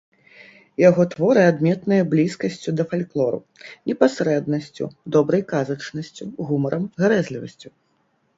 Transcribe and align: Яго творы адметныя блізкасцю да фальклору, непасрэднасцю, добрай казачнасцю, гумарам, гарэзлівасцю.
Яго 0.89 1.03
творы 1.11 1.41
адметныя 1.49 2.07
блізкасцю 2.13 2.69
да 2.79 2.83
фальклору, 2.93 3.39
непасрэднасцю, 3.91 4.85
добрай 5.17 5.43
казачнасцю, 5.53 6.29
гумарам, 6.51 6.83
гарэзлівасцю. 7.05 7.69